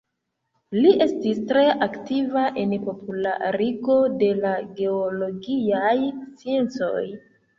Li 0.75 0.91
estis 1.05 1.41
tre 1.51 1.65
aktiva 1.87 2.45
en 2.61 2.71
popularigo 2.87 3.99
de 4.23 4.31
la 4.45 4.55
geologiaj 4.79 5.95
sciencoj. 6.15 7.05